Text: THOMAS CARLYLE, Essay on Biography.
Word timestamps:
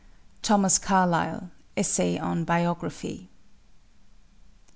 THOMAS 0.41 0.79
CARLYLE, 0.79 1.51
Essay 1.77 2.17
on 2.17 2.43
Biography. 2.43 3.29